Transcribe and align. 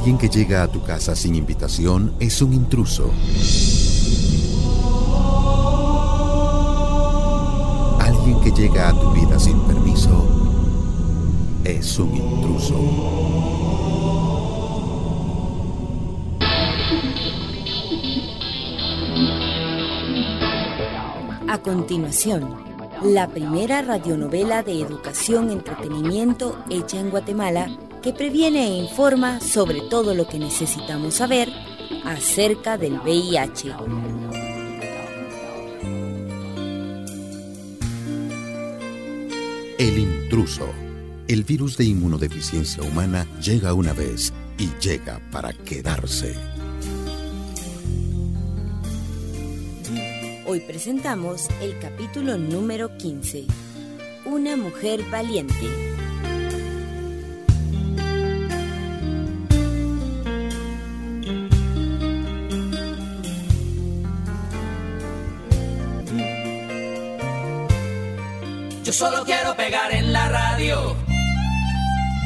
Alguien 0.00 0.16
que 0.16 0.30
llega 0.30 0.62
a 0.62 0.66
tu 0.66 0.82
casa 0.82 1.14
sin 1.14 1.34
invitación 1.34 2.14
es 2.20 2.40
un 2.40 2.54
intruso. 2.54 3.10
Alguien 8.00 8.40
que 8.40 8.50
llega 8.50 8.88
a 8.88 8.98
tu 8.98 9.10
vida 9.12 9.38
sin 9.38 9.60
permiso 9.60 10.24
es 11.64 11.98
un 11.98 12.16
intruso. 12.16 12.76
A 21.46 21.58
continuación, 21.58 22.54
la 23.02 23.28
primera 23.28 23.82
radionovela 23.82 24.62
de 24.62 24.80
educación 24.80 25.50
entretenimiento 25.50 26.56
hecha 26.70 26.98
en 26.98 27.10
Guatemala 27.10 27.68
que 28.02 28.12
previene 28.12 28.66
e 28.66 28.78
informa 28.78 29.40
sobre 29.40 29.82
todo 29.82 30.14
lo 30.14 30.26
que 30.26 30.38
necesitamos 30.38 31.14
saber 31.14 31.50
acerca 32.04 32.78
del 32.78 32.98
VIH. 33.00 33.74
El 39.78 39.98
intruso. 39.98 40.66
El 41.28 41.44
virus 41.44 41.76
de 41.76 41.84
inmunodeficiencia 41.84 42.82
humana 42.82 43.26
llega 43.40 43.72
una 43.72 43.92
vez 43.92 44.32
y 44.58 44.68
llega 44.80 45.20
para 45.30 45.52
quedarse. 45.52 46.34
Hoy 50.46 50.60
presentamos 50.60 51.48
el 51.62 51.78
capítulo 51.78 52.36
número 52.36 52.96
15. 52.96 53.44
Una 54.26 54.56
mujer 54.56 55.04
valiente. 55.10 55.99
Yo 68.90 68.94
solo 68.94 69.24
quiero 69.24 69.54
pegar 69.54 69.92
en 69.94 70.12
la 70.12 70.28
radio. 70.30 70.96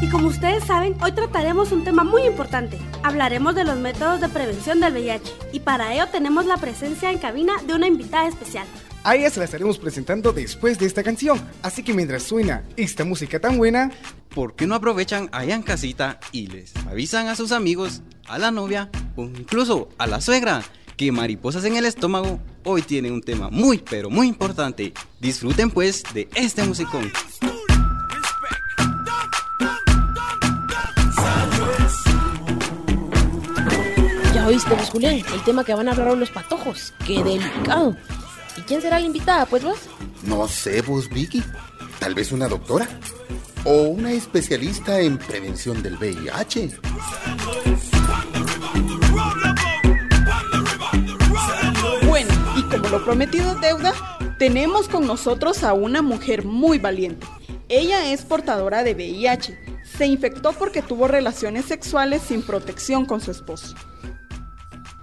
Y 0.00 0.08
como 0.08 0.28
ustedes 0.28 0.64
saben, 0.64 0.96
hoy 1.02 1.12
trataremos 1.12 1.72
un 1.72 1.84
tema 1.84 2.04
muy 2.04 2.22
importante. 2.22 2.78
Hablaremos 3.02 3.54
de 3.54 3.64
los 3.64 3.76
métodos 3.76 4.22
de 4.22 4.30
prevención 4.30 4.80
del 4.80 4.94
VIH. 4.94 5.30
Y 5.52 5.60
para 5.60 5.92
ello 5.92 6.08
tenemos 6.08 6.46
la 6.46 6.56
presencia 6.56 7.10
en 7.10 7.18
cabina 7.18 7.52
de 7.66 7.74
una 7.74 7.86
invitada 7.86 8.28
especial. 8.28 8.66
A 9.02 9.14
ella 9.14 9.28
se 9.28 9.40
la 9.40 9.44
estaremos 9.44 9.76
presentando 9.76 10.32
después 10.32 10.78
de 10.78 10.86
esta 10.86 11.02
canción. 11.02 11.38
Así 11.60 11.82
que 11.82 11.92
mientras 11.92 12.22
suena 12.22 12.62
esta 12.78 13.04
música 13.04 13.38
tan 13.38 13.58
buena, 13.58 13.90
¿por 14.34 14.54
qué 14.54 14.66
no 14.66 14.74
aprovechan 14.74 15.28
allá 15.32 15.54
en 15.54 15.62
casita 15.62 16.18
y 16.32 16.46
les 16.46 16.74
avisan 16.86 17.28
a 17.28 17.36
sus 17.36 17.52
amigos, 17.52 18.00
a 18.26 18.38
la 18.38 18.50
novia 18.50 18.88
o 19.16 19.24
incluso 19.24 19.90
a 19.98 20.06
la 20.06 20.22
suegra? 20.22 20.62
Que 20.96 21.12
Mariposas 21.12 21.64
en 21.64 21.76
el 21.76 21.84
Estómago 21.84 22.40
hoy 22.64 22.82
tiene 22.82 23.10
un 23.10 23.20
tema 23.20 23.48
muy 23.50 23.78
pero 23.78 24.10
muy 24.10 24.28
importante. 24.28 24.92
Disfruten 25.20 25.70
pues 25.70 26.02
de 26.14 26.28
este 26.34 26.62
musicón. 26.64 27.10
Ya 34.34 34.46
oíste, 34.46 34.74
pues 34.74 34.90
Julián, 34.90 35.16
el 35.16 35.44
tema 35.44 35.64
que 35.64 35.74
van 35.74 35.88
a 35.88 35.92
hablar 35.92 36.08
hoy 36.08 36.18
los 36.18 36.30
patojos. 36.30 36.92
¡Qué 37.06 37.22
delicado! 37.22 37.96
¿Y 38.56 38.60
quién 38.62 38.80
será 38.80 39.00
la 39.00 39.06
invitada, 39.06 39.46
pues 39.46 39.64
vos? 39.64 39.78
No 40.24 40.46
sé, 40.48 40.80
vos, 40.82 41.08
Vicky. 41.08 41.42
Tal 41.98 42.14
vez 42.14 42.32
una 42.32 42.48
doctora. 42.48 42.88
O 43.64 43.84
una 43.84 44.12
especialista 44.12 45.00
en 45.00 45.18
prevención 45.18 45.82
del 45.82 45.96
VIH. 45.96 46.78
Lo 52.94 53.04
prometido 53.04 53.56
deuda, 53.56 53.92
tenemos 54.38 54.86
con 54.88 55.04
nosotros 55.04 55.64
a 55.64 55.72
una 55.72 56.00
mujer 56.00 56.44
muy 56.44 56.78
valiente. 56.78 57.26
Ella 57.68 58.12
es 58.12 58.22
portadora 58.22 58.84
de 58.84 58.94
VIH. 58.94 59.58
Se 59.82 60.06
infectó 60.06 60.52
porque 60.52 60.80
tuvo 60.80 61.08
relaciones 61.08 61.64
sexuales 61.64 62.22
sin 62.22 62.42
protección 62.42 63.04
con 63.04 63.20
su 63.20 63.32
esposo. 63.32 63.74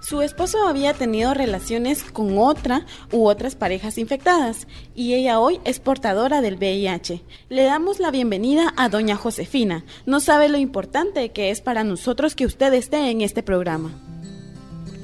Su 0.00 0.22
esposo 0.22 0.66
había 0.66 0.94
tenido 0.94 1.34
relaciones 1.34 2.02
con 2.02 2.38
otra 2.38 2.86
u 3.12 3.26
otras 3.26 3.56
parejas 3.56 3.98
infectadas 3.98 4.66
y 4.94 5.12
ella 5.12 5.38
hoy 5.38 5.60
es 5.64 5.78
portadora 5.78 6.40
del 6.40 6.56
VIH. 6.56 7.22
Le 7.50 7.64
damos 7.64 8.00
la 8.00 8.10
bienvenida 8.10 8.72
a 8.78 8.88
doña 8.88 9.16
Josefina. 9.16 9.84
No 10.06 10.20
sabe 10.20 10.48
lo 10.48 10.56
importante 10.56 11.28
que 11.32 11.50
es 11.50 11.60
para 11.60 11.84
nosotros 11.84 12.36
que 12.36 12.46
usted 12.46 12.72
esté 12.72 13.10
en 13.10 13.20
este 13.20 13.42
programa. 13.42 14.11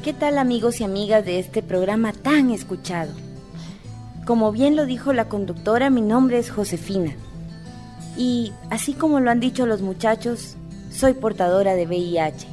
¿Qué 0.09 0.15
tal 0.15 0.39
amigos 0.39 0.81
y 0.81 0.85
amigas 0.85 1.23
de 1.27 1.39
este 1.39 1.63
programa 1.63 2.15
tan 2.15 2.49
escuchado? 2.49 3.13
Como 4.25 4.53
bien 4.53 4.75
lo 4.75 4.87
dijo 4.87 5.13
la 5.13 5.29
conductora, 5.29 5.91
mi 5.91 6.01
nombre 6.01 6.39
es 6.39 6.51
Josefina. 6.51 7.15
Y 8.17 8.55
así 8.71 8.95
como 8.95 9.21
lo 9.21 9.31
han 9.31 9.39
dicho 9.39 9.67
los 9.67 9.83
muchachos, 9.83 10.57
soy 10.91 11.13
portadora 11.13 11.75
de 11.75 11.87
VIH. 11.87 12.47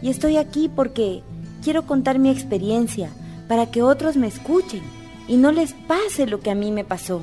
Y 0.00 0.08
estoy 0.08 0.38
aquí 0.38 0.70
porque 0.74 1.22
quiero 1.62 1.86
contar 1.86 2.18
mi 2.18 2.30
experiencia 2.30 3.10
para 3.46 3.70
que 3.70 3.82
otros 3.82 4.16
me 4.16 4.28
escuchen 4.28 4.80
y 5.28 5.36
no 5.36 5.52
les 5.52 5.74
pase 5.74 6.26
lo 6.26 6.40
que 6.40 6.50
a 6.50 6.54
mí 6.54 6.72
me 6.72 6.84
pasó. 6.84 7.20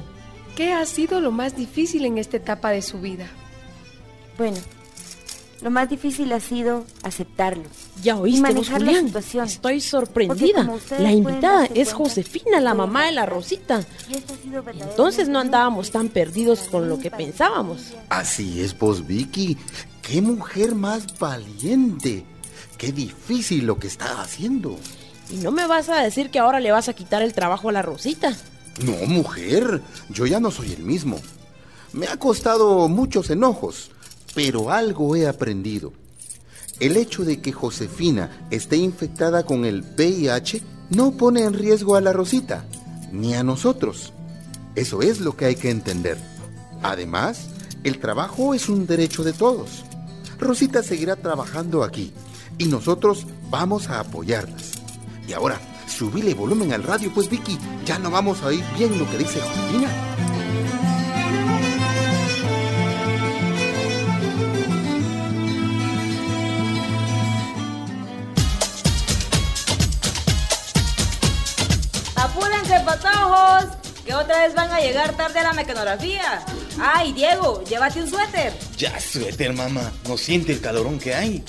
¿Qué 0.55 0.71
ha 0.71 0.85
sido 0.85 1.19
lo 1.19 1.31
más 1.31 1.55
difícil 1.55 2.05
en 2.05 2.19
esta 2.19 2.37
etapa 2.37 2.69
de 2.69 2.83
su 2.83 3.01
vida? 3.01 3.25
Bueno, 4.37 4.57
lo 5.63 5.71
más 5.71 5.89
difícil 5.89 6.31
ha 6.33 6.41
sido 6.41 6.83
aceptarlo. 7.03 7.63
Ya 8.01 8.17
oíste, 8.17 8.53
vos, 8.53 8.69
Julián. 8.69 9.13
Estoy 9.45 9.79
sorprendida. 9.79 10.69
La 10.99 11.11
invitada 11.11 11.65
es 11.73 11.93
Josefina, 11.93 12.59
la 12.59 12.73
mamá 12.73 13.05
de 13.05 13.13
la 13.13 13.25
Rosita. 13.25 13.85
Entonces 14.81 15.29
no 15.29 15.39
andábamos 15.39 15.91
tan 15.91 16.09
perdidos 16.09 16.67
con 16.69 16.89
lo 16.89 16.99
que 16.99 17.09
pensábamos. 17.09 17.93
Así 18.09 18.61
es, 18.61 18.77
vos, 18.77 19.07
Vicky. 19.07 19.57
Qué 20.01 20.21
mujer 20.21 20.75
más 20.75 21.17
valiente. 21.17 22.25
Qué 22.77 22.91
difícil 22.91 23.65
lo 23.65 23.79
que 23.79 23.87
está 23.87 24.21
haciendo. 24.21 24.77
Y 25.29 25.35
no 25.35 25.51
me 25.51 25.65
vas 25.65 25.87
a 25.87 26.01
decir 26.01 26.29
que 26.29 26.39
ahora 26.39 26.59
le 26.59 26.71
vas 26.71 26.89
a 26.89 26.93
quitar 26.93 27.21
el 27.21 27.33
trabajo 27.33 27.69
a 27.69 27.71
la 27.71 27.81
Rosita. 27.81 28.35
No, 28.83 28.91
mujer. 29.07 29.81
Yo 30.09 30.25
ya 30.25 30.41
no 30.41 30.51
soy 30.51 30.73
el 30.73 30.83
mismo. 30.83 31.17
Me 31.93 32.07
ha 32.07 32.17
costado 32.17 32.89
muchos 32.89 33.29
enojos 33.29 33.91
pero 34.33 34.71
algo 34.71 35.15
he 35.15 35.27
aprendido. 35.27 35.93
El 36.79 36.97
hecho 36.97 37.23
de 37.23 37.39
que 37.39 37.51
Josefina 37.51 38.47
esté 38.49 38.77
infectada 38.77 39.45
con 39.45 39.65
el 39.65 39.81
VIH 39.81 40.61
no 40.89 41.11
pone 41.11 41.43
en 41.43 41.53
riesgo 41.53 41.95
a 41.95 42.01
la 42.01 42.13
Rosita, 42.13 42.65
ni 43.11 43.35
a 43.35 43.43
nosotros. 43.43 44.11
Eso 44.75 45.01
es 45.01 45.19
lo 45.19 45.37
que 45.37 45.45
hay 45.45 45.55
que 45.55 45.69
entender. 45.69 46.17
Además, 46.81 47.47
el 47.83 47.99
trabajo 47.99 48.53
es 48.53 48.69
un 48.69 48.87
derecho 48.87 49.23
de 49.23 49.33
todos. 49.33 49.83
Rosita 50.39 50.83
seguirá 50.83 51.15
trabajando 51.15 51.83
aquí 51.83 52.11
y 52.57 52.65
nosotros 52.65 53.27
vamos 53.49 53.89
a 53.89 53.99
apoyarlas. 53.99 54.71
Y 55.27 55.33
ahora, 55.33 55.59
subile 55.87 56.33
volumen 56.33 56.73
al 56.73 56.83
radio, 56.83 57.11
pues 57.13 57.29
Vicky, 57.29 57.57
ya 57.85 57.99
no 57.99 58.09
vamos 58.11 58.41
a 58.41 58.47
oír 58.47 58.63
bien 58.77 58.97
lo 58.97 59.09
que 59.09 59.19
dice 59.19 59.39
Josefina. 59.39 60.12
Que 74.05 74.13
otra 74.13 74.39
vez 74.39 74.53
van 74.53 74.71
a 74.71 74.79
llegar 74.79 75.15
tarde 75.15 75.39
a 75.39 75.43
la 75.43 75.53
mecanografía. 75.53 76.43
Ay, 76.79 77.13
Diego, 77.13 77.63
llévate 77.63 78.01
un 78.01 78.09
suéter. 78.09 78.53
Ya, 78.77 78.99
suéter, 78.99 79.53
mamá. 79.53 79.91
No 80.07 80.17
siente 80.17 80.51
el 80.51 80.61
calorón 80.61 80.99
que 80.99 81.13
hay. 81.15 81.43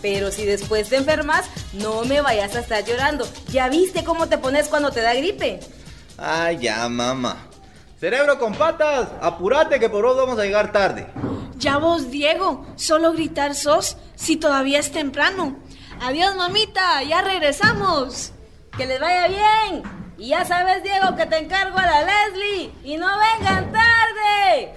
Pero 0.00 0.30
si 0.30 0.44
después 0.44 0.88
te 0.88 0.96
enfermas, 0.96 1.46
no 1.72 2.04
me 2.04 2.20
vayas 2.20 2.54
a 2.54 2.60
estar 2.60 2.84
llorando. 2.84 3.28
¿Ya 3.50 3.68
viste 3.68 4.04
cómo 4.04 4.28
te 4.28 4.38
pones 4.38 4.68
cuando 4.68 4.92
te 4.92 5.00
da 5.00 5.14
gripe? 5.14 5.60
Ay, 6.16 6.58
ya, 6.58 6.88
mamá. 6.88 7.48
Cerebro 7.98 8.38
con 8.38 8.54
patas, 8.54 9.08
apúrate 9.20 9.80
que 9.80 9.88
por 9.88 10.04
vos 10.04 10.16
vamos 10.16 10.38
a 10.38 10.44
llegar 10.44 10.70
tarde. 10.70 11.08
Ya 11.56 11.78
vos, 11.78 12.12
Diego, 12.12 12.64
solo 12.76 13.12
gritar 13.12 13.56
sos 13.56 13.96
si 14.14 14.36
todavía 14.36 14.78
es 14.78 14.92
temprano. 14.92 15.58
Adiós, 16.00 16.36
mamita, 16.36 17.02
ya 17.02 17.22
regresamos. 17.22 18.32
Que 18.76 18.86
les 18.86 19.00
vaya 19.00 19.26
bien. 19.26 19.97
Y 20.18 20.28
ya 20.28 20.44
sabes, 20.44 20.82
Diego, 20.82 21.14
que 21.16 21.26
te 21.26 21.38
encargo 21.38 21.78
a 21.78 21.86
la 21.86 22.02
Leslie. 22.02 22.72
Y 22.82 22.96
no 22.96 23.06
vengan 23.06 23.70
tarde. 23.72 24.74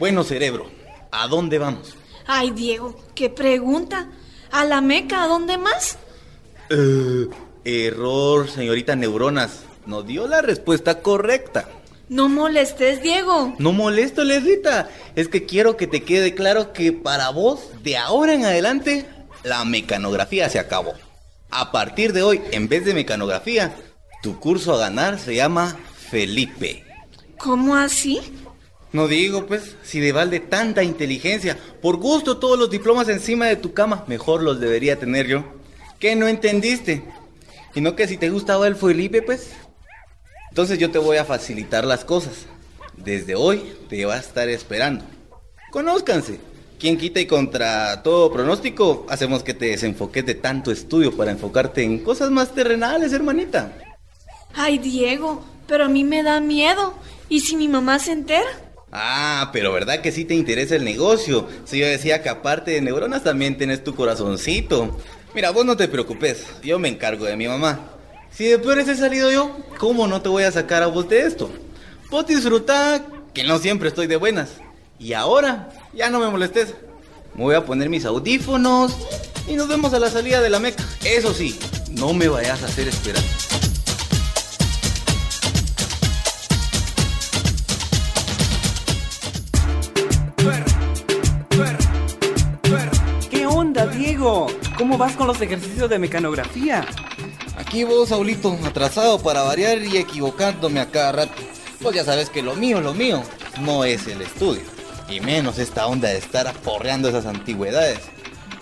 Bueno, 0.00 0.24
cerebro, 0.24 0.68
¿a 1.12 1.28
dónde 1.28 1.58
vamos? 1.58 1.96
Ay, 2.26 2.50
Diego, 2.50 2.96
qué 3.14 3.30
pregunta. 3.30 4.08
¿A 4.50 4.64
la 4.64 4.80
Meca? 4.80 5.22
¿A 5.22 5.28
dónde 5.28 5.58
más? 5.58 5.96
Eh, 6.70 7.28
error, 7.64 8.50
señorita 8.50 8.96
Neuronas. 8.96 9.60
No 9.86 10.02
dio 10.02 10.26
la 10.26 10.42
respuesta 10.42 11.00
correcta. 11.02 11.68
No 12.08 12.28
molestes, 12.28 13.02
Diego. 13.02 13.54
No 13.58 13.72
molesto, 13.72 14.24
Leslita. 14.24 14.88
Es 15.14 15.28
que 15.28 15.46
quiero 15.46 15.76
que 15.76 15.86
te 15.86 16.02
quede 16.02 16.34
claro 16.34 16.72
que 16.72 16.92
para 16.92 17.30
vos, 17.30 17.70
de 17.84 17.96
ahora 17.96 18.34
en 18.34 18.44
adelante, 18.44 19.06
la 19.44 19.64
mecanografía 19.64 20.48
se 20.48 20.58
acabó. 20.58 20.94
A 21.50 21.70
partir 21.70 22.12
de 22.12 22.22
hoy, 22.22 22.42
en 22.50 22.68
vez 22.68 22.84
de 22.84 22.94
mecanografía, 22.94 23.74
tu 24.26 24.40
curso 24.40 24.74
a 24.74 24.78
ganar 24.78 25.20
se 25.20 25.36
llama 25.36 25.76
Felipe. 26.10 26.82
¿Cómo 27.38 27.76
así? 27.76 28.20
No 28.92 29.06
digo, 29.06 29.46
pues, 29.46 29.76
si 29.84 30.00
de 30.00 30.10
balde 30.10 30.40
tanta 30.40 30.82
inteligencia, 30.82 31.56
por 31.80 31.98
gusto 31.98 32.38
todos 32.38 32.58
los 32.58 32.68
diplomas 32.68 33.08
encima 33.08 33.46
de 33.46 33.54
tu 33.54 33.72
cama, 33.72 34.02
mejor 34.08 34.42
los 34.42 34.58
debería 34.58 34.98
tener 34.98 35.28
yo. 35.28 35.44
¿Qué 36.00 36.16
no 36.16 36.26
entendiste? 36.26 37.04
Y 37.76 37.80
no 37.80 37.94
que 37.94 38.08
si 38.08 38.16
te 38.16 38.30
gustaba 38.30 38.66
el 38.66 38.74
Felipe, 38.74 39.22
pues. 39.22 39.52
Entonces 40.48 40.80
yo 40.80 40.90
te 40.90 40.98
voy 40.98 41.18
a 41.18 41.24
facilitar 41.24 41.84
las 41.84 42.04
cosas. 42.04 42.46
Desde 42.96 43.36
hoy 43.36 43.62
te 43.88 44.04
va 44.06 44.14
a 44.14 44.18
estar 44.18 44.48
esperando. 44.48 45.04
Conózcanse. 45.70 46.40
Quien 46.80 46.98
quita 46.98 47.20
y 47.20 47.26
contra 47.26 48.02
todo 48.02 48.32
pronóstico, 48.32 49.06
hacemos 49.08 49.44
que 49.44 49.54
te 49.54 49.66
desenfoques 49.66 50.26
de 50.26 50.34
tanto 50.34 50.72
estudio 50.72 51.16
para 51.16 51.30
enfocarte 51.30 51.84
en 51.84 52.00
cosas 52.00 52.32
más 52.32 52.52
terrenales, 52.52 53.12
hermanita. 53.12 53.85
Ay, 54.56 54.78
Diego, 54.78 55.44
pero 55.68 55.84
a 55.84 55.88
mí 55.88 56.02
me 56.02 56.22
da 56.22 56.40
miedo. 56.40 56.94
¿Y 57.28 57.40
si 57.40 57.56
mi 57.56 57.68
mamá 57.68 57.98
se 57.98 58.12
entera? 58.12 58.46
Ah, 58.90 59.50
pero 59.52 59.72
¿verdad 59.72 60.00
que 60.00 60.12
sí 60.12 60.24
te 60.24 60.34
interesa 60.34 60.76
el 60.76 60.84
negocio? 60.84 61.46
Si 61.66 61.78
yo 61.78 61.86
decía 61.86 62.22
que 62.22 62.30
aparte 62.30 62.70
de 62.70 62.80
neuronas 62.80 63.22
también 63.22 63.58
tienes 63.58 63.84
tu 63.84 63.94
corazoncito. 63.94 64.96
Mira, 65.34 65.50
vos 65.50 65.66
no 65.66 65.76
te 65.76 65.88
preocupes, 65.88 66.46
yo 66.62 66.78
me 66.78 66.88
encargo 66.88 67.26
de 67.26 67.36
mi 67.36 67.46
mamá. 67.46 67.80
Si 68.30 68.44
de 68.44 68.58
peores 68.58 68.88
he 68.88 68.96
salido 68.96 69.30
yo, 69.30 69.54
¿cómo 69.78 70.06
no 70.06 70.22
te 70.22 70.30
voy 70.30 70.44
a 70.44 70.52
sacar 70.52 70.82
a 70.82 70.86
vos 70.86 71.08
de 71.08 71.20
esto? 71.20 71.50
Vos 72.10 72.26
disfruta 72.26 73.04
que 73.34 73.44
no 73.44 73.58
siempre 73.58 73.88
estoy 73.88 74.06
de 74.06 74.16
buenas. 74.16 74.52
Y 74.98 75.12
ahora, 75.12 75.68
ya 75.92 76.08
no 76.08 76.18
me 76.18 76.30
molestes. 76.30 76.74
Me 77.34 77.42
voy 77.42 77.54
a 77.54 77.66
poner 77.66 77.90
mis 77.90 78.06
audífonos 78.06 78.96
y 79.46 79.54
nos 79.54 79.68
vemos 79.68 79.92
a 79.92 79.98
la 79.98 80.08
salida 80.08 80.40
de 80.40 80.48
la 80.48 80.60
meca. 80.60 80.82
Eso 81.04 81.34
sí, 81.34 81.58
no 81.90 82.14
me 82.14 82.28
vayas 82.28 82.62
a 82.62 82.66
hacer 82.66 82.88
esperar. 82.88 83.22
Onda, 93.56 93.86
Diego? 93.86 94.48
¿Cómo 94.76 94.98
vas 94.98 95.16
con 95.16 95.26
los 95.26 95.40
ejercicios 95.40 95.88
de 95.88 95.98
mecanografía? 95.98 96.86
Aquí 97.56 97.84
vos, 97.84 98.10
Saulito, 98.10 98.56
atrasado 98.66 99.18
para 99.18 99.42
variar 99.42 99.78
y 99.78 99.96
equivocándome 99.96 100.78
a 100.78 100.90
cada 100.90 101.12
rato. 101.12 101.42
Pues 101.80 101.96
ya 101.96 102.04
sabes 102.04 102.28
que 102.28 102.42
lo 102.42 102.54
mío, 102.54 102.82
lo 102.82 102.92
mío, 102.92 103.22
no 103.62 103.84
es 103.84 104.06
el 104.08 104.20
estudio. 104.20 104.62
Y 105.08 105.20
menos 105.20 105.58
esta 105.58 105.86
onda 105.86 106.10
de 106.10 106.18
estar 106.18 106.46
aporreando 106.46 107.08
esas 107.08 107.24
antigüedades. 107.24 108.00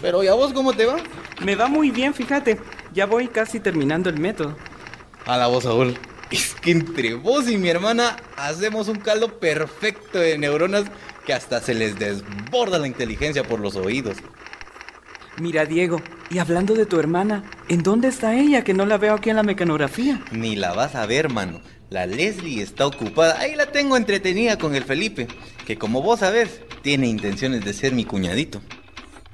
Pero 0.00 0.22
¿y 0.22 0.28
a 0.28 0.34
vos 0.34 0.52
cómo 0.52 0.72
te 0.74 0.86
va? 0.86 0.96
Me 1.44 1.56
va 1.56 1.66
muy 1.66 1.90
bien, 1.90 2.14
fíjate. 2.14 2.60
Ya 2.92 3.06
voy 3.06 3.26
casi 3.26 3.58
terminando 3.58 4.10
el 4.10 4.20
método. 4.20 4.56
A 5.26 5.36
la 5.36 5.48
voz, 5.48 5.64
Saúl. 5.64 5.98
Es 6.30 6.54
que 6.54 6.70
entre 6.70 7.14
vos 7.14 7.48
y 7.48 7.56
mi 7.56 7.68
hermana 7.68 8.16
hacemos 8.36 8.86
un 8.86 8.96
caldo 8.96 9.40
perfecto 9.40 10.18
de 10.18 10.38
neuronas 10.38 10.84
que 11.26 11.32
hasta 11.32 11.60
se 11.60 11.74
les 11.74 11.98
desborda 11.98 12.78
la 12.78 12.86
inteligencia 12.86 13.42
por 13.42 13.58
los 13.58 13.74
oídos. 13.74 14.18
Mira, 15.40 15.66
Diego, 15.66 16.00
y 16.30 16.38
hablando 16.38 16.74
de 16.74 16.86
tu 16.86 17.00
hermana, 17.00 17.42
¿en 17.68 17.82
dónde 17.82 18.08
está 18.08 18.36
ella 18.38 18.62
que 18.62 18.72
no 18.72 18.86
la 18.86 18.98
veo 18.98 19.14
aquí 19.14 19.30
en 19.30 19.36
la 19.36 19.42
mecanografía? 19.42 20.22
Ni 20.30 20.54
la 20.54 20.72
vas 20.74 20.94
a 20.94 21.06
ver, 21.06 21.28
mano. 21.28 21.60
La 21.90 22.06
Leslie 22.06 22.62
está 22.62 22.86
ocupada. 22.86 23.38
Ahí 23.40 23.56
la 23.56 23.66
tengo 23.66 23.96
entretenida 23.96 24.58
con 24.58 24.76
el 24.76 24.84
Felipe, 24.84 25.26
que 25.66 25.76
como 25.76 26.02
vos 26.02 26.20
sabés, 26.20 26.60
tiene 26.82 27.08
intenciones 27.08 27.64
de 27.64 27.72
ser 27.72 27.92
mi 27.92 28.04
cuñadito. 28.04 28.62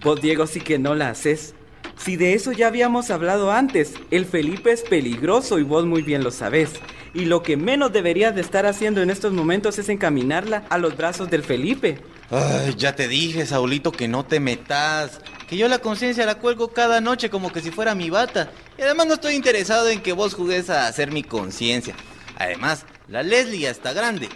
Vos, 0.02 0.22
Diego, 0.22 0.46
sí 0.46 0.60
que 0.60 0.78
no 0.78 0.94
la 0.94 1.10
haces. 1.10 1.54
Si 1.98 2.16
de 2.16 2.32
eso 2.32 2.52
ya 2.52 2.68
habíamos 2.68 3.10
hablado 3.10 3.52
antes, 3.52 3.92
el 4.10 4.24
Felipe 4.24 4.72
es 4.72 4.80
peligroso 4.80 5.58
y 5.58 5.64
vos 5.64 5.84
muy 5.84 6.00
bien 6.00 6.24
lo 6.24 6.30
sabés. 6.30 6.70
Y 7.12 7.24
lo 7.24 7.42
que 7.42 7.56
menos 7.56 7.92
deberías 7.92 8.34
de 8.34 8.40
estar 8.40 8.66
haciendo 8.66 9.02
en 9.02 9.10
estos 9.10 9.32
momentos 9.32 9.78
es 9.78 9.88
encaminarla 9.88 10.64
a 10.68 10.78
los 10.78 10.96
brazos 10.96 11.28
del 11.28 11.42
Felipe. 11.42 11.98
Ay, 12.30 12.74
ya 12.76 12.94
te 12.94 13.08
dije, 13.08 13.44
Saulito, 13.46 13.90
que 13.90 14.06
no 14.06 14.24
te 14.24 14.38
metas. 14.38 15.20
Que 15.48 15.56
yo 15.56 15.66
la 15.66 15.80
conciencia 15.80 16.24
la 16.24 16.36
cuelgo 16.36 16.68
cada 16.68 17.00
noche 17.00 17.28
como 17.28 17.52
que 17.52 17.60
si 17.60 17.72
fuera 17.72 17.96
mi 17.96 18.10
bata. 18.10 18.52
Y 18.78 18.82
además 18.82 19.08
no 19.08 19.14
estoy 19.14 19.34
interesado 19.34 19.88
en 19.88 20.00
que 20.00 20.12
vos 20.12 20.34
jugues 20.34 20.70
a 20.70 20.86
hacer 20.86 21.10
mi 21.10 21.24
conciencia. 21.24 21.96
Además, 22.38 22.86
la 23.08 23.24
Leslie 23.24 23.60
ya 23.60 23.70
está 23.70 23.92
grande. 23.92 24.28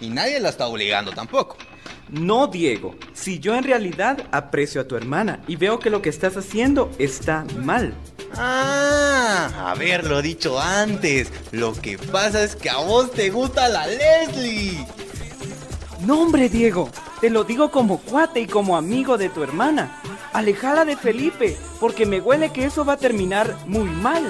Y 0.00 0.08
nadie 0.08 0.40
la 0.40 0.48
está 0.48 0.66
obligando 0.66 1.12
tampoco. 1.12 1.58
No, 2.08 2.46
Diego. 2.46 2.94
Si 3.12 3.40
yo 3.40 3.54
en 3.54 3.64
realidad 3.64 4.26
aprecio 4.30 4.80
a 4.80 4.88
tu 4.88 4.96
hermana 4.96 5.40
y 5.46 5.56
veo 5.56 5.78
que 5.78 5.90
lo 5.90 6.00
que 6.00 6.08
estás 6.08 6.36
haciendo 6.36 6.90
está 6.98 7.44
mal. 7.58 7.92
Ah, 8.34 9.70
haberlo 9.70 10.22
dicho 10.22 10.58
antes. 10.58 11.28
Lo 11.52 11.72
que 11.72 11.98
pasa 11.98 12.42
es 12.42 12.56
que 12.56 12.70
a 12.70 12.78
vos 12.78 13.10
te 13.12 13.30
gusta 13.30 13.68
la 13.68 13.86
Leslie. 13.86 14.86
No, 16.00 16.20
hombre, 16.20 16.48
Diego. 16.48 16.90
Te 17.20 17.30
lo 17.30 17.44
digo 17.44 17.70
como 17.70 17.98
cuate 17.98 18.40
y 18.40 18.46
como 18.46 18.76
amigo 18.76 19.16
de 19.16 19.28
tu 19.28 19.42
hermana. 19.42 20.00
Alejala 20.32 20.84
de 20.84 20.96
Felipe, 20.96 21.56
porque 21.80 22.04
me 22.04 22.20
huele 22.20 22.52
que 22.52 22.66
eso 22.66 22.84
va 22.84 22.94
a 22.94 22.98
terminar 22.98 23.56
muy 23.66 23.88
mal. 23.88 24.24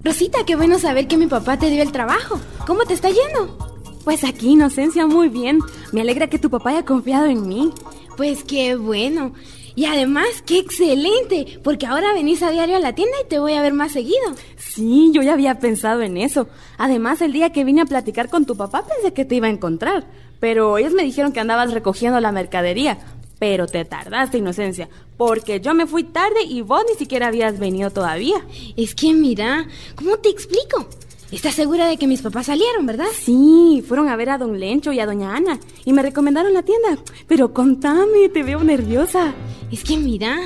Rosita, 0.00 0.38
qué 0.46 0.54
bueno 0.54 0.78
saber 0.78 1.08
que 1.08 1.16
mi 1.16 1.26
papá 1.26 1.58
te 1.58 1.70
dio 1.70 1.82
el 1.82 1.90
trabajo. 1.90 2.40
¿Cómo 2.66 2.84
te 2.84 2.94
está 2.94 3.08
yendo? 3.08 3.58
Pues 4.04 4.22
aquí, 4.22 4.50
Inocencia, 4.50 5.06
muy 5.06 5.28
bien. 5.28 5.58
Me 5.92 6.02
alegra 6.02 6.28
que 6.28 6.38
tu 6.38 6.50
papá 6.50 6.70
haya 6.70 6.84
confiado 6.84 7.26
en 7.26 7.48
mí. 7.48 7.72
Pues 8.16 8.44
qué 8.44 8.76
bueno. 8.76 9.32
Y 9.74 9.86
además, 9.86 10.26
qué 10.46 10.58
excelente, 10.58 11.60
porque 11.62 11.86
ahora 11.86 12.12
venís 12.12 12.42
a 12.42 12.50
diario 12.50 12.76
a 12.76 12.80
la 12.80 12.94
tienda 12.94 13.16
y 13.24 13.28
te 13.28 13.38
voy 13.38 13.54
a 13.54 13.62
ver 13.62 13.72
más 13.72 13.92
seguido. 13.92 14.34
Sí, 14.56 15.10
yo 15.12 15.22
ya 15.22 15.32
había 15.32 15.58
pensado 15.58 16.02
en 16.02 16.16
eso. 16.16 16.48
Además, 16.78 17.20
el 17.20 17.32
día 17.32 17.50
que 17.50 17.64
vine 17.64 17.82
a 17.82 17.86
platicar 17.86 18.28
con 18.28 18.46
tu 18.46 18.56
papá 18.56 18.84
pensé 18.86 19.12
que 19.12 19.24
te 19.24 19.34
iba 19.34 19.48
a 19.48 19.50
encontrar. 19.50 20.06
Pero 20.40 20.78
ellos 20.78 20.94
me 20.94 21.02
dijeron 21.02 21.32
que 21.32 21.40
andabas 21.40 21.72
recogiendo 21.72 22.20
la 22.20 22.32
mercadería. 22.32 22.98
Pero 23.38 23.66
te 23.66 23.84
tardaste, 23.84 24.38
Inocencia, 24.38 24.88
porque 25.16 25.60
yo 25.60 25.74
me 25.74 25.86
fui 25.86 26.04
tarde 26.04 26.42
y 26.48 26.62
vos 26.62 26.82
ni 26.88 26.96
siquiera 26.96 27.28
habías 27.28 27.58
venido 27.58 27.90
todavía. 27.90 28.44
Es 28.76 28.94
que 28.94 29.12
mira, 29.12 29.66
¿cómo 29.94 30.16
te 30.18 30.28
explico? 30.28 30.88
¿Estás 31.30 31.54
segura 31.54 31.86
de 31.86 31.98
que 31.98 32.06
mis 32.06 32.22
papás 32.22 32.46
salieron, 32.46 32.86
verdad? 32.86 33.06
Sí, 33.20 33.84
fueron 33.86 34.08
a 34.08 34.16
ver 34.16 34.30
a 34.30 34.38
don 34.38 34.58
Lencho 34.58 34.92
y 34.92 35.00
a 35.00 35.06
doña 35.06 35.36
Ana 35.36 35.60
y 35.84 35.92
me 35.92 36.02
recomendaron 36.02 36.54
la 36.54 36.62
tienda. 36.62 36.98
Pero 37.26 37.52
contame, 37.52 38.30
te 38.32 38.42
veo 38.42 38.64
nerviosa. 38.64 39.34
Es 39.70 39.84
que 39.84 39.98
mira, 39.98 40.38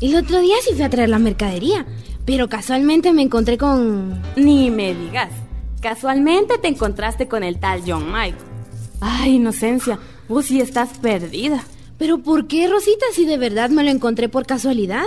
el 0.00 0.16
otro 0.16 0.40
día 0.40 0.56
sí 0.62 0.74
fui 0.74 0.82
a 0.82 0.90
traer 0.90 1.10
la 1.10 1.20
mercadería, 1.20 1.86
pero 2.26 2.48
casualmente 2.48 3.12
me 3.12 3.22
encontré 3.22 3.56
con... 3.56 4.20
Ni 4.34 4.70
me 4.70 4.94
digas. 4.94 5.30
Casualmente 5.80 6.58
te 6.58 6.68
encontraste 6.68 7.28
con 7.28 7.44
el 7.44 7.60
tal 7.60 7.82
John 7.86 8.12
Mike. 8.12 8.36
Ay, 9.00 9.36
Inocencia, 9.36 9.98
vos 10.28 10.46
sí 10.46 10.60
estás 10.60 10.98
perdida. 10.98 11.62
¿Pero 12.00 12.16
por 12.16 12.46
qué, 12.46 12.66
Rosita, 12.66 13.04
si 13.12 13.26
de 13.26 13.36
verdad 13.36 13.68
me 13.68 13.84
lo 13.84 13.90
encontré 13.90 14.30
por 14.30 14.46
casualidad? 14.46 15.04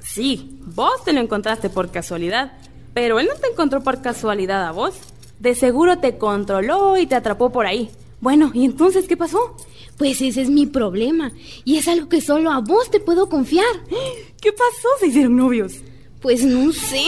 Sí, 0.00 0.56
vos 0.66 1.02
te 1.04 1.12
lo 1.12 1.20
encontraste 1.20 1.68
por 1.68 1.90
casualidad, 1.90 2.52
pero 2.94 3.18
él 3.18 3.26
no 3.26 3.34
te 3.40 3.48
encontró 3.48 3.82
por 3.82 4.02
casualidad 4.02 4.64
a 4.64 4.70
vos. 4.70 4.94
De 5.40 5.56
seguro 5.56 5.98
te 5.98 6.16
controló 6.16 6.96
y 6.96 7.08
te 7.08 7.16
atrapó 7.16 7.50
por 7.50 7.66
ahí. 7.66 7.90
Bueno, 8.20 8.52
¿y 8.54 8.64
entonces 8.64 9.08
qué 9.08 9.16
pasó? 9.16 9.56
Pues 9.96 10.22
ese 10.22 10.42
es 10.42 10.48
mi 10.48 10.66
problema, 10.66 11.32
y 11.64 11.76
es 11.76 11.88
algo 11.88 12.08
que 12.08 12.20
solo 12.20 12.52
a 12.52 12.60
vos 12.60 12.88
te 12.88 13.00
puedo 13.00 13.28
confiar. 13.28 13.66
¿Qué 14.40 14.52
pasó? 14.52 14.88
¿Se 15.00 15.08
hicieron 15.08 15.36
novios? 15.36 15.72
Pues 16.20 16.44
no 16.44 16.70
sé. 16.70 17.02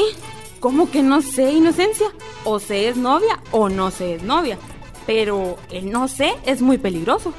¿Cómo 0.59 0.91
que 0.91 1.05
no 1.05 1.23
sé, 1.23 1.53
Inocencia? 1.53 2.09
O 2.43 2.59
se 2.59 2.89
es 2.89 2.97
novia 2.97 3.41
o 3.53 3.69
no 3.69 3.93
se 3.93 4.17
es 4.17 4.25
novia. 4.25 4.59
Pero 5.07 5.57
el 5.71 5.93
no 5.93 6.09
sé 6.09 6.33
es 6.47 6.61
muy 6.61 6.79
peligroso. 6.79 7.33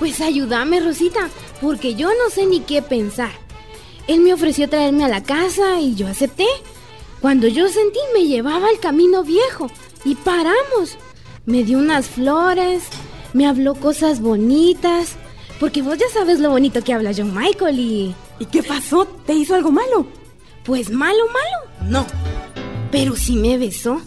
Pues 0.00 0.22
ayúdame, 0.22 0.80
Rosita, 0.80 1.28
porque 1.60 1.94
yo 1.94 2.08
no 2.08 2.30
sé 2.30 2.46
ni 2.46 2.60
qué 2.60 2.80
pensar. 2.80 3.32
Él 4.08 4.20
me 4.20 4.32
ofreció 4.32 4.66
traerme 4.66 5.04
a 5.04 5.08
la 5.08 5.22
casa 5.22 5.78
y 5.78 5.94
yo 5.94 6.08
acepté. 6.08 6.46
Cuando 7.20 7.46
yo 7.48 7.68
sentí 7.68 7.98
me 8.14 8.26
llevaba 8.26 8.66
al 8.68 8.80
camino 8.80 9.22
viejo 9.22 9.70
y 10.06 10.14
paramos. 10.14 10.96
Me 11.44 11.64
dio 11.64 11.76
unas 11.76 12.08
flores, 12.08 12.84
me 13.34 13.46
habló 13.46 13.74
cosas 13.74 14.20
bonitas, 14.22 15.16
porque 15.60 15.82
vos 15.82 15.98
ya 15.98 16.08
sabes 16.08 16.40
lo 16.40 16.48
bonito 16.48 16.82
que 16.82 16.94
habla 16.94 17.12
John 17.14 17.34
Michael 17.34 17.78
y... 17.78 18.14
¿Y 18.38 18.46
qué 18.46 18.62
pasó? 18.62 19.04
¿Te 19.04 19.34
hizo 19.34 19.54
algo 19.54 19.70
malo? 19.70 20.06
Pues 20.64 20.90
malo, 20.90 21.26
malo, 21.26 21.90
no. 21.90 22.06
Pero 22.90 23.16
sí 23.16 23.36
me 23.36 23.58
besó. 23.58 24.00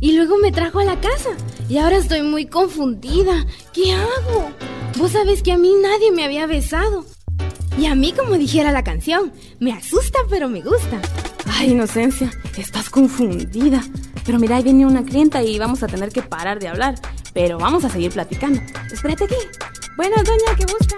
Y 0.00 0.12
luego 0.12 0.38
me 0.38 0.50
trajo 0.50 0.78
a 0.78 0.84
la 0.84 0.98
casa 0.98 1.28
y 1.68 1.76
ahora 1.76 1.98
estoy 1.98 2.22
muy 2.22 2.46
confundida. 2.46 3.44
¿Qué 3.74 3.92
hago? 3.92 4.50
Vos 5.00 5.12
sabés 5.12 5.42
que 5.42 5.50
a 5.50 5.56
mí 5.56 5.72
nadie 5.80 6.12
me 6.12 6.26
había 6.26 6.46
besado. 6.46 7.06
Y 7.78 7.86
a 7.86 7.94
mí, 7.94 8.12
como 8.12 8.34
dijera 8.34 8.70
la 8.70 8.84
canción, 8.84 9.32
me 9.58 9.72
asusta 9.72 10.18
pero 10.28 10.50
me 10.50 10.60
gusta. 10.60 11.00
Ay, 11.46 11.70
Inocencia, 11.70 12.30
estás 12.58 12.90
confundida. 12.90 13.82
Pero 14.26 14.38
mira, 14.38 14.56
ahí 14.56 14.62
viene 14.62 14.84
una 14.84 15.02
clienta 15.02 15.42
y 15.42 15.58
vamos 15.58 15.82
a 15.82 15.86
tener 15.86 16.10
que 16.10 16.20
parar 16.20 16.58
de 16.58 16.68
hablar. 16.68 16.96
Pero 17.32 17.56
vamos 17.56 17.82
a 17.86 17.88
seguir 17.88 18.12
platicando. 18.12 18.60
Espérate 18.92 19.24
aquí. 19.24 19.36
Bueno, 19.96 20.16
doña, 20.16 20.54
¿qué 20.54 20.66
busca? 20.66 20.96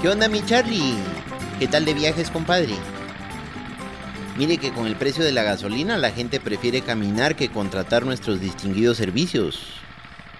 ¿Qué 0.00 0.08
onda, 0.08 0.28
mi 0.28 0.40
Charlie? 0.46 0.94
¿Qué 1.58 1.66
tal 1.66 1.84
de 1.84 1.94
viajes, 1.94 2.30
compadre? 2.30 2.76
Mire 4.36 4.56
que 4.56 4.72
con 4.72 4.86
el 4.86 4.96
precio 4.96 5.22
de 5.22 5.32
la 5.32 5.42
gasolina 5.42 5.98
la 5.98 6.10
gente 6.10 6.40
prefiere 6.40 6.80
caminar 6.80 7.36
que 7.36 7.50
contratar 7.50 8.06
nuestros 8.06 8.40
distinguidos 8.40 8.96
servicios. 8.96 9.74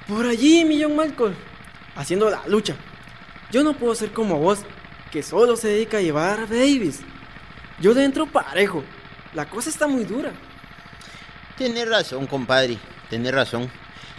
Por 0.09 0.27
allí, 0.27 0.65
mi 0.65 0.83
John 0.83 0.97
Malcolm, 0.97 1.35
haciendo 1.95 2.31
la 2.31 2.43
lucha. 2.47 2.75
Yo 3.51 3.63
no 3.63 3.75
puedo 3.75 3.95
ser 3.95 4.13
como 4.13 4.39
vos, 4.39 4.61
que 5.11 5.23
solo 5.23 5.57
se 5.57 5.69
dedica 5.69 5.99
a 5.99 6.01
llevar 6.01 6.49
babies. 6.49 7.01
Yo 7.81 7.93
dentro 7.93 8.27
parejo. 8.27 8.83
La 9.35 9.49
cosa 9.49 9.69
está 9.69 9.87
muy 9.87 10.05
dura. 10.05 10.33
Tienes 11.59 11.87
razón, 11.87 12.27
compadre. 12.27 12.79
Tienes 13.11 13.33
razón. 13.33 13.71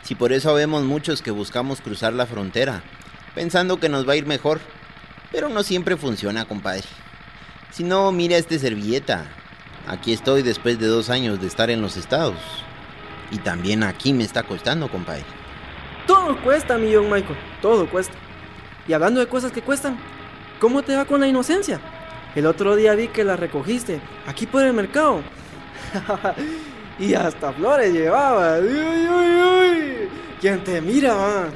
Si 0.03 0.13
por 0.13 0.33
eso 0.33 0.53
vemos 0.53 0.83
muchos 0.83 1.23
que 1.23 1.31
buscamos 1.31 1.81
cruzar 1.81 2.13
la 2.13 2.27
frontera, 2.27 2.83
pensando 3.33 3.79
que 3.79 3.89
nos 3.89 4.07
va 4.07 4.13
a 4.13 4.17
ir 4.17 4.27
mejor. 4.27 4.61
Pero 5.31 5.49
no 5.49 5.63
siempre 5.63 5.97
funciona, 5.97 6.45
compadre. 6.45 6.83
Si 7.71 7.83
no, 7.83 8.11
mira 8.11 8.37
este 8.37 8.59
servilleta. 8.59 9.25
Aquí 9.87 10.13
estoy 10.13 10.41
después 10.43 10.79
de 10.79 10.87
dos 10.87 11.09
años 11.09 11.41
de 11.41 11.47
estar 11.47 11.69
en 11.69 11.81
los 11.81 11.97
estados. 11.97 12.35
Y 13.31 13.37
también 13.37 13.83
aquí 13.83 14.13
me 14.13 14.23
está 14.23 14.43
costando, 14.43 14.89
compadre. 14.89 15.25
Todo 16.07 16.39
cuesta, 16.41 16.77
mi 16.77 16.93
John 16.93 17.09
Michael. 17.09 17.37
Todo 17.61 17.89
cuesta. 17.89 18.13
Y 18.87 18.93
hablando 18.93 19.19
de 19.19 19.27
cosas 19.27 19.51
que 19.51 19.61
cuestan, 19.61 19.97
¿cómo 20.59 20.83
te 20.83 20.95
va 20.95 21.05
con 21.05 21.19
la 21.19 21.27
inocencia? 21.27 21.79
El 22.35 22.45
otro 22.45 22.75
día 22.75 22.95
vi 22.95 23.09
que 23.09 23.23
la 23.23 23.35
recogiste 23.35 24.01
aquí 24.27 24.45
por 24.45 24.63
el 24.63 24.73
mercado. 24.73 25.21
y 26.99 27.13
hasta 27.13 27.51
flores 27.53 27.93
llevaba. 27.93 28.59
¡Uy, 28.59 29.07
uy, 29.07 29.41
uy! 29.41 30.09
¿Quién 30.39 30.63
te 30.63 30.81
mira, 30.81 31.13
va? 31.13 31.49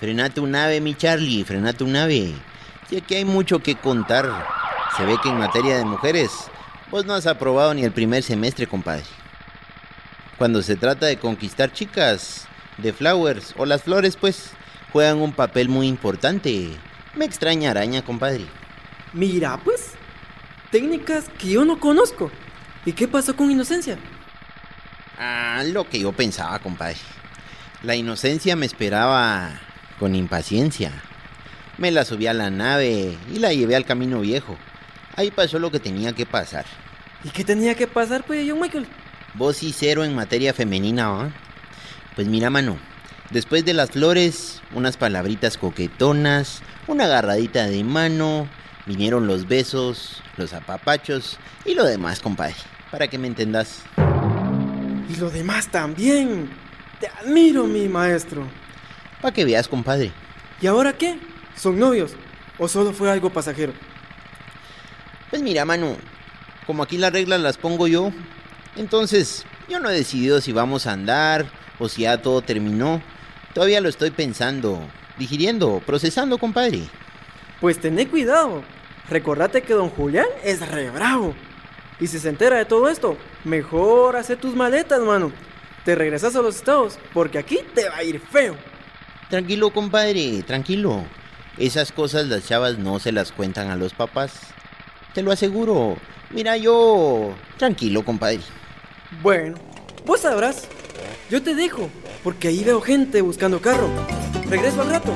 Frenate 0.00 0.40
un 0.40 0.54
ave, 0.54 0.80
mi 0.80 0.94
Charlie, 0.94 1.44
frenate 1.44 1.82
un 1.82 1.96
ave. 1.96 2.34
Si 2.88 2.96
aquí 2.96 3.14
hay 3.14 3.24
mucho 3.24 3.58
que 3.60 3.74
contar. 3.76 4.46
Se 4.96 5.04
ve 5.04 5.16
que 5.22 5.28
en 5.28 5.38
materia 5.38 5.76
de 5.76 5.84
mujeres, 5.84 6.30
vos 6.90 7.04
no 7.04 7.14
has 7.14 7.26
aprobado 7.26 7.74
ni 7.74 7.84
el 7.84 7.92
primer 7.92 8.22
semestre, 8.22 8.66
compadre. 8.66 9.04
Cuando 10.38 10.62
se 10.62 10.76
trata 10.76 11.06
de 11.06 11.18
conquistar 11.18 11.72
chicas, 11.72 12.46
de 12.78 12.92
flowers 12.92 13.54
o 13.56 13.64
las 13.64 13.82
flores, 13.82 14.16
pues, 14.16 14.50
juegan 14.92 15.18
un 15.18 15.32
papel 15.32 15.68
muy 15.68 15.88
importante. 15.88 16.70
Me 17.14 17.24
extraña 17.24 17.70
araña, 17.70 18.02
compadre. 18.02 18.46
Mira, 19.12 19.58
pues, 19.64 19.92
técnicas 20.70 21.26
que 21.38 21.50
yo 21.50 21.64
no 21.64 21.80
conozco. 21.80 22.30
¿Y 22.84 22.92
qué 22.92 23.08
pasó 23.08 23.34
con 23.34 23.50
Inocencia? 23.50 23.98
Ah, 25.18 25.62
lo 25.64 25.88
que 25.88 25.98
yo 26.00 26.12
pensaba, 26.12 26.58
compadre. 26.58 26.96
La 27.82 27.96
inocencia 27.96 28.56
me 28.56 28.66
esperaba 28.66 29.60
con 29.98 30.14
impaciencia. 30.14 30.92
Me 31.78 31.90
la 31.90 32.04
subí 32.04 32.26
a 32.26 32.34
la 32.34 32.50
nave 32.50 33.16
y 33.32 33.38
la 33.38 33.52
llevé 33.52 33.76
al 33.76 33.84
camino 33.84 34.20
viejo. 34.20 34.56
Ahí 35.16 35.30
pasó 35.30 35.58
lo 35.58 35.70
que 35.70 35.80
tenía 35.80 36.12
que 36.12 36.26
pasar. 36.26 36.66
¿Y 37.24 37.30
qué 37.30 37.42
tenía 37.42 37.74
que 37.74 37.86
pasar, 37.86 38.24
pues, 38.24 38.46
John 38.48 38.60
Michael? 38.60 38.86
Vos 39.34 39.62
y 39.62 39.72
cero 39.72 40.04
en 40.04 40.14
materia 40.14 40.52
femenina, 40.52 41.08
¿va? 41.08 41.30
Pues 42.14 42.28
mira, 42.28 42.50
mano. 42.50 42.78
Después 43.30 43.64
de 43.64 43.74
las 43.74 43.90
flores, 43.90 44.62
unas 44.74 44.96
palabritas 44.96 45.56
coquetonas, 45.56 46.62
una 46.86 47.04
agarradita 47.04 47.66
de 47.66 47.82
mano, 47.82 48.46
vinieron 48.84 49.26
los 49.26 49.48
besos, 49.48 50.22
los 50.36 50.52
apapachos 50.52 51.38
y 51.64 51.74
lo 51.74 51.84
demás, 51.84 52.20
compadre. 52.20 52.54
Para 52.90 53.08
que 53.08 53.18
me 53.18 53.26
entendas. 53.26 53.82
Y 55.08 55.16
lo 55.16 55.30
demás 55.30 55.68
también. 55.68 56.50
Te 57.00 57.08
admiro, 57.08 57.64
mi 57.64 57.88
maestro. 57.88 58.46
Para 59.20 59.34
que 59.34 59.44
veas, 59.44 59.66
compadre. 59.66 60.12
¿Y 60.60 60.66
ahora 60.66 60.92
qué? 60.92 61.18
¿Son 61.56 61.78
novios? 61.78 62.12
¿O 62.58 62.68
solo 62.68 62.92
fue 62.92 63.10
algo 63.10 63.30
pasajero? 63.30 63.72
Pues 65.36 65.44
mira, 65.44 65.66
mano, 65.66 65.98
como 66.66 66.82
aquí 66.82 66.96
las 66.96 67.12
reglas 67.12 67.38
las 67.42 67.58
pongo 67.58 67.86
yo, 67.86 68.10
entonces 68.74 69.44
yo 69.68 69.80
no 69.80 69.90
he 69.90 69.94
decidido 69.94 70.40
si 70.40 70.50
vamos 70.50 70.86
a 70.86 70.92
andar 70.92 71.44
o 71.78 71.90
si 71.90 72.04
ya 72.04 72.22
todo 72.22 72.40
terminó. 72.40 73.02
Todavía 73.52 73.82
lo 73.82 73.90
estoy 73.90 74.12
pensando, 74.12 74.80
digiriendo, 75.18 75.82
procesando, 75.84 76.38
compadre. 76.38 76.88
Pues 77.60 77.78
tené 77.78 78.08
cuidado. 78.08 78.62
Recordate 79.10 79.60
que 79.60 79.74
don 79.74 79.90
Julián 79.90 80.24
es 80.42 80.66
re 80.66 80.88
bravo. 80.88 81.34
Y 82.00 82.06
si 82.06 82.18
se 82.18 82.30
entera 82.30 82.56
de 82.56 82.64
todo 82.64 82.88
esto, 82.88 83.18
mejor 83.44 84.16
hacer 84.16 84.38
tus 84.38 84.54
maletas, 84.56 85.00
mano. 85.00 85.32
Te 85.84 85.94
regresas 85.94 86.34
a 86.34 86.40
los 86.40 86.56
estados, 86.56 86.98
porque 87.12 87.36
aquí 87.36 87.58
te 87.74 87.90
va 87.90 87.96
a 87.96 88.04
ir 88.04 88.20
feo. 88.20 88.56
Tranquilo, 89.28 89.68
compadre, 89.68 90.42
tranquilo. 90.44 91.04
Esas 91.58 91.92
cosas 91.92 92.26
las 92.26 92.48
chavas 92.48 92.78
no 92.78 92.98
se 92.98 93.12
las 93.12 93.32
cuentan 93.32 93.68
a 93.68 93.76
los 93.76 93.92
papás. 93.92 94.54
Te 95.16 95.22
lo 95.22 95.32
aseguro. 95.32 95.96
Mira, 96.28 96.58
yo... 96.58 97.34
Tranquilo, 97.56 98.04
compadre. 98.04 98.40
Bueno, 99.22 99.56
vos 100.04 100.20
sabrás. 100.20 100.68
Yo 101.30 101.42
te 101.42 101.54
dejo, 101.54 101.88
porque 102.22 102.48
ahí 102.48 102.62
veo 102.62 102.82
gente 102.82 103.22
buscando 103.22 103.62
carro. 103.62 103.88
Regreso 104.46 104.82
al 104.82 104.90
rato. 104.90 105.14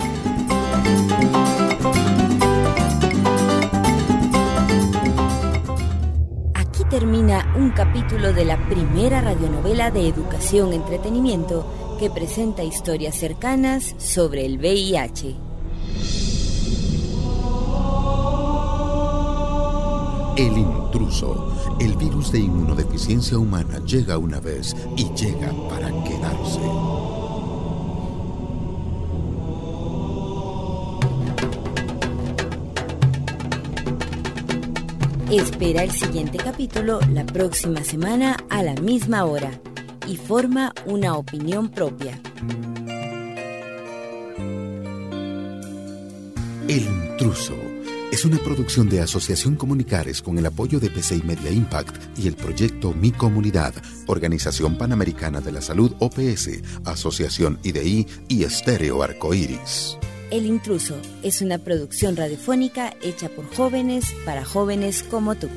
Aquí 6.54 6.82
termina 6.88 7.54
un 7.58 7.68
capítulo 7.72 8.32
de 8.32 8.46
la 8.46 8.56
primera 8.70 9.20
radionovela 9.20 9.90
de 9.90 10.08
educación 10.08 10.72
entretenimiento 10.72 11.98
que 11.98 12.08
presenta 12.08 12.64
historias 12.64 13.16
cercanas 13.16 13.94
sobre 13.98 14.46
el 14.46 14.56
VIH. 14.56 15.49
El 20.36 20.56
intruso. 20.56 21.76
El 21.80 21.96
virus 21.96 22.32
de 22.32 22.40
inmunodeficiencia 22.40 23.38
humana 23.38 23.78
llega 23.84 24.18
una 24.18 24.40
vez 24.40 24.74
y 24.96 25.04
llega 25.14 25.52
para 25.68 25.88
quedarse. 26.04 26.60
Espera 35.30 35.84
el 35.84 35.90
siguiente 35.90 36.38
capítulo 36.38 37.00
la 37.12 37.24
próxima 37.24 37.84
semana 37.84 38.36
a 38.48 38.62
la 38.62 38.74
misma 38.74 39.24
hora 39.24 39.50
y 40.06 40.16
forma 40.16 40.72
una 40.86 41.14
opinión 41.16 41.68
propia. 41.68 42.20
El 46.66 46.82
intruso 46.82 47.69
es 48.12 48.24
una 48.24 48.38
producción 48.38 48.88
de 48.88 49.00
Asociación 49.00 49.54
Comunicares 49.54 50.20
con 50.20 50.36
el 50.36 50.46
apoyo 50.46 50.80
de 50.80 50.90
PCI 50.90 51.22
Media 51.22 51.50
Impact 51.50 52.18
y 52.18 52.26
el 52.26 52.34
proyecto 52.34 52.92
Mi 52.92 53.12
Comunidad, 53.12 53.72
Organización 54.06 54.76
Panamericana 54.76 55.40
de 55.40 55.52
la 55.52 55.60
Salud 55.60 55.92
OPS, 56.00 56.60
Asociación 56.84 57.58
IDI 57.62 58.06
y 58.28 58.44
Estéreo 58.44 59.02
Arcoíris. 59.02 59.96
El 60.30 60.46
intruso 60.46 60.96
es 61.22 61.40
una 61.40 61.58
producción 61.58 62.16
radiofónica 62.16 62.94
hecha 63.02 63.28
por 63.28 63.52
jóvenes 63.54 64.12
para 64.24 64.44
jóvenes 64.44 65.04
como 65.04 65.34
tú. 65.36 65.48